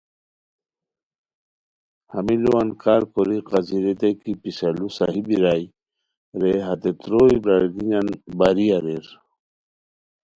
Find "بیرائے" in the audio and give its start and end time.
5.27-5.65